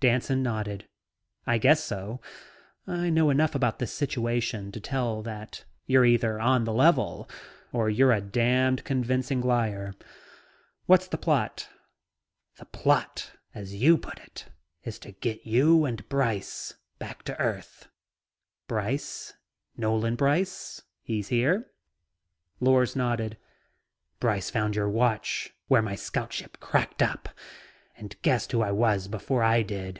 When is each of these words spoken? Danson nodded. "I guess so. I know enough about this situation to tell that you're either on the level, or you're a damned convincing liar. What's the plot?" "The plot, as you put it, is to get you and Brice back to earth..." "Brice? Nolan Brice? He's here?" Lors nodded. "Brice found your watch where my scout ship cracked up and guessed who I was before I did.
Danson 0.00 0.42
nodded. 0.42 0.88
"I 1.46 1.58
guess 1.58 1.84
so. 1.84 2.22
I 2.86 3.10
know 3.10 3.28
enough 3.28 3.54
about 3.54 3.78
this 3.80 3.92
situation 3.92 4.72
to 4.72 4.80
tell 4.80 5.20
that 5.24 5.66
you're 5.84 6.06
either 6.06 6.40
on 6.40 6.64
the 6.64 6.72
level, 6.72 7.28
or 7.70 7.90
you're 7.90 8.10
a 8.12 8.22
damned 8.22 8.82
convincing 8.84 9.42
liar. 9.42 9.92
What's 10.86 11.06
the 11.06 11.18
plot?" 11.18 11.68
"The 12.56 12.64
plot, 12.64 13.32
as 13.54 13.74
you 13.74 13.98
put 13.98 14.18
it, 14.20 14.46
is 14.84 14.98
to 15.00 15.12
get 15.12 15.44
you 15.44 15.84
and 15.84 16.08
Brice 16.08 16.72
back 16.98 17.22
to 17.24 17.38
earth..." 17.38 17.90
"Brice? 18.66 19.34
Nolan 19.76 20.14
Brice? 20.16 20.80
He's 21.02 21.28
here?" 21.28 21.66
Lors 22.58 22.96
nodded. 22.96 23.36
"Brice 24.18 24.48
found 24.48 24.76
your 24.76 24.88
watch 24.88 25.52
where 25.68 25.82
my 25.82 25.94
scout 25.94 26.32
ship 26.32 26.56
cracked 26.58 27.02
up 27.02 27.28
and 27.96 28.16
guessed 28.22 28.50
who 28.52 28.62
I 28.62 28.72
was 28.72 29.08
before 29.08 29.42
I 29.42 29.60
did. 29.62 29.98